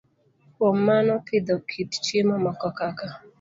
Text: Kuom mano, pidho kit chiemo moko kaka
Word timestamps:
Kuom 0.53 0.75
mano, 0.87 1.13
pidho 1.27 1.55
kit 1.69 1.89
chiemo 2.03 2.35
moko 2.43 2.67
kaka 2.79 3.07